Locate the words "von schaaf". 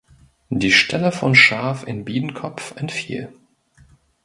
1.11-1.87